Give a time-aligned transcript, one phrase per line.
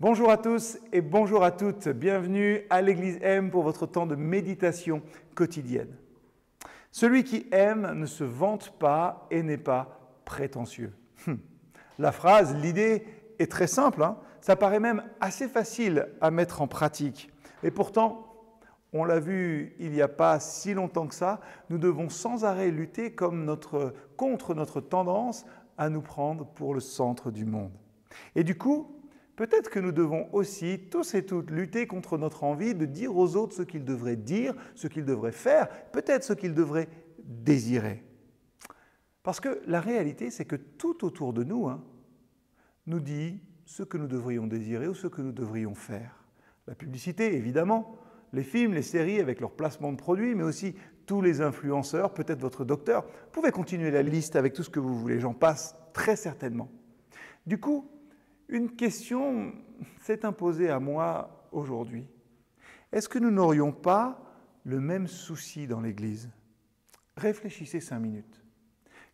[0.00, 1.86] Bonjour à tous et bonjour à toutes.
[1.86, 5.02] Bienvenue à l'Église M pour votre temps de méditation
[5.36, 5.94] quotidienne.
[6.90, 10.92] Celui qui aime ne se vante pas et n'est pas prétentieux.
[11.28, 11.38] Hum.
[12.00, 13.06] La phrase, l'idée
[13.38, 14.02] est très simple.
[14.02, 14.16] Hein.
[14.40, 17.30] Ça paraît même assez facile à mettre en pratique.
[17.62, 18.34] Et pourtant,
[18.92, 21.40] on l'a vu il n'y a pas si longtemps que ça,
[21.70, 25.46] nous devons sans arrêt lutter contre notre tendance
[25.78, 27.72] à nous prendre pour le centre du monde.
[28.34, 28.93] Et du coup,
[29.36, 33.34] Peut-être que nous devons aussi, tous et toutes, lutter contre notre envie de dire aux
[33.36, 36.88] autres ce qu'ils devraient dire, ce qu'ils devraient faire, peut-être ce qu'ils devraient
[37.18, 38.04] désirer.
[39.24, 41.82] Parce que la réalité, c'est que tout autour de nous hein,
[42.86, 46.24] nous dit ce que nous devrions désirer ou ce que nous devrions faire.
[46.66, 47.96] La publicité, évidemment,
[48.32, 50.74] les films, les séries avec leur placement de produits, mais aussi
[51.06, 53.02] tous les influenceurs, peut-être votre docteur.
[53.02, 56.70] Vous pouvez continuer la liste avec tout ce que vous voulez, j'en passe très certainement.
[57.46, 57.90] Du coup,
[58.48, 59.52] une question
[60.00, 62.06] s'est imposée à moi aujourd'hui.
[62.92, 64.20] Est-ce que nous n'aurions pas
[64.64, 66.30] le même souci dans l'Église?
[67.16, 68.44] Réfléchissez cinq minutes.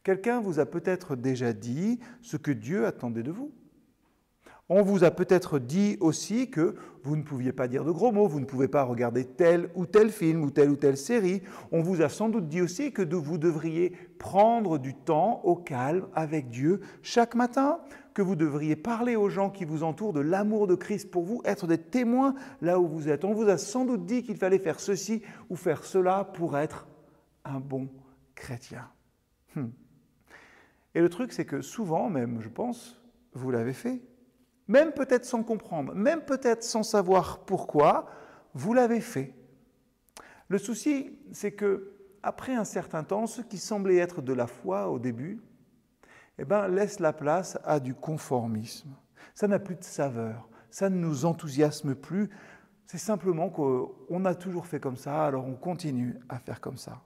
[0.03, 3.53] Quelqu'un vous a peut-être déjà dit ce que Dieu attendait de vous.
[4.73, 8.29] On vous a peut-être dit aussi que vous ne pouviez pas dire de gros mots,
[8.29, 11.43] vous ne pouvez pas regarder tel ou tel film ou telle ou telle série.
[11.73, 16.07] On vous a sans doute dit aussi que vous devriez prendre du temps au calme
[16.15, 17.81] avec Dieu chaque matin,
[18.15, 21.43] que vous devriez parler aux gens qui vous entourent de l'amour de Christ pour vous,
[21.45, 23.25] être des témoins là où vous êtes.
[23.25, 26.87] On vous a sans doute dit qu'il fallait faire ceci ou faire cela pour être
[27.45, 27.89] un bon
[28.37, 28.89] chrétien.
[29.57, 29.71] Hmm.
[30.95, 33.03] Et le truc, c'est que souvent, même, je pense,
[33.35, 34.01] vous l'avez fait
[34.71, 38.07] même peut-être sans comprendre, même peut-être sans savoir pourquoi,
[38.55, 39.35] vous l'avez fait.
[40.49, 44.89] Le souci, c'est que après un certain temps, ce qui semblait être de la foi
[44.89, 45.43] au début,
[46.39, 48.91] eh ben, laisse la place à du conformisme.
[49.35, 52.31] Ça n'a plus de saveur, ça ne nous enthousiasme plus.
[52.87, 57.03] C'est simplement qu'on a toujours fait comme ça, alors on continue à faire comme ça.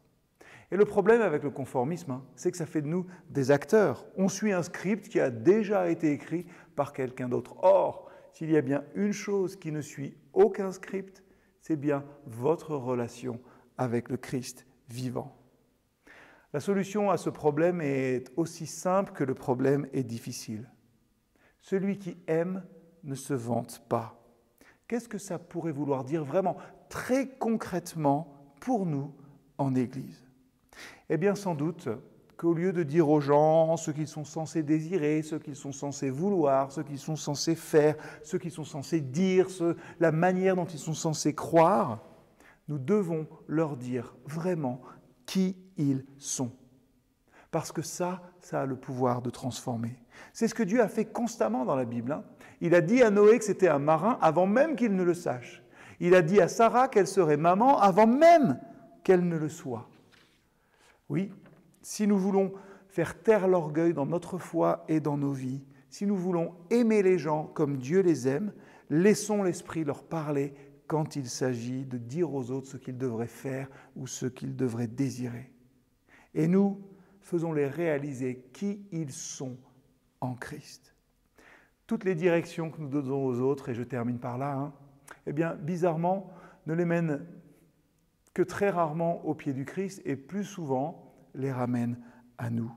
[0.71, 4.07] Et le problème avec le conformisme, hein, c'est que ça fait de nous des acteurs.
[4.17, 7.57] On suit un script qui a déjà été écrit par quelqu'un d'autre.
[7.63, 11.23] Or, s'il y a bien une chose qui ne suit aucun script,
[11.61, 13.41] c'est bien votre relation
[13.79, 15.37] avec le Christ vivant.
[16.53, 20.71] La solution à ce problème est aussi simple que le problème est difficile.
[21.61, 22.65] Celui qui aime
[23.03, 24.21] ne se vante pas.
[24.87, 26.57] Qu'est-ce que ça pourrait vouloir dire vraiment,
[26.89, 29.15] très concrètement, pour nous
[29.59, 30.24] en Église?
[31.11, 31.89] Eh bien, sans doute
[32.37, 36.11] qu'au lieu de dire aux gens ce qu'ils sont censés désirer, ce qu'ils sont censés
[36.11, 39.49] vouloir, ce qu'ils sont censés faire, ce qu'ils sont censés dire,
[40.01, 42.01] la manière dont ils sont censés croire,
[42.69, 44.81] nous devons leur dire vraiment
[45.27, 46.53] qui ils sont.
[47.51, 49.97] Parce que ça, ça a le pouvoir de transformer.
[50.33, 52.13] C'est ce que Dieu a fait constamment dans la Bible.
[52.13, 52.25] Hein.
[52.61, 55.63] Il a dit à Noé que c'était un marin avant même qu'il ne le sache.
[56.01, 58.59] Il a dit à Sarah qu'elle serait maman avant même
[59.05, 59.89] qu'elle ne le soit.
[61.09, 61.31] Oui,
[61.83, 62.53] si nous voulons
[62.89, 67.19] faire taire l'orgueil dans notre foi et dans nos vies, si nous voulons aimer les
[67.19, 68.53] gens comme Dieu les aime,
[68.91, 70.55] laissons l'Esprit leur parler
[70.87, 74.87] quand il s'agit de dire aux autres ce qu'ils devraient faire ou ce qu'ils devraient
[74.87, 75.51] désirer.
[76.35, 76.81] Et nous,
[77.21, 79.57] faisons-les réaliser qui ils sont
[80.21, 80.95] en Christ.
[81.87, 84.73] Toutes les directions que nous donnons aux autres, et je termine par là, hein,
[85.27, 86.31] eh bien, bizarrement,
[86.67, 87.27] ne les mènent
[88.35, 91.99] que très rarement au pied du Christ et plus souvent les ramène
[92.37, 92.73] à nous.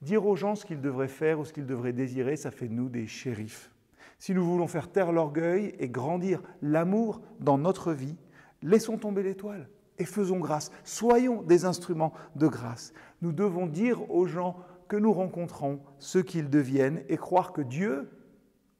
[0.00, 2.74] Dire aux gens ce qu'ils devraient faire ou ce qu'ils devraient désirer, ça fait de
[2.74, 3.70] nous des shérifs.
[4.18, 8.16] Si nous voulons faire taire l'orgueil et grandir l'amour dans notre vie,
[8.62, 10.70] laissons tomber l'étoile et faisons grâce.
[10.84, 12.92] Soyons des instruments de grâce.
[13.22, 14.56] Nous devons dire aux gens
[14.88, 18.10] que nous rencontrons ce qu'ils deviennent et croire que Dieu,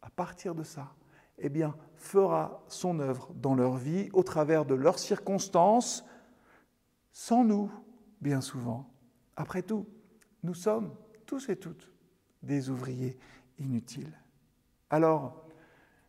[0.03, 0.95] à partir de ça,
[1.39, 1.51] eh
[1.97, 6.05] fera son œuvre dans leur vie au travers de leurs circonstances,
[7.13, 7.71] sans nous,
[8.21, 8.91] bien souvent.
[9.37, 9.87] Après tout,
[10.43, 10.95] nous sommes
[11.27, 11.91] tous et toutes
[12.43, 13.19] des ouvriers
[13.59, 14.13] inutiles.
[14.91, 15.47] Alors,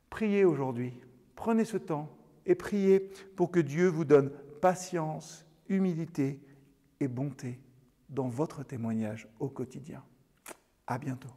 [0.10, 0.94] priez aujourd'hui,
[1.36, 2.10] prenez ce temps
[2.46, 3.00] et priez
[3.36, 4.32] pour que Dieu vous donne
[4.62, 6.42] patience, humilité
[7.00, 7.60] et bonté
[8.10, 10.04] dans votre témoignage au quotidien.
[10.88, 11.32] À bientôt.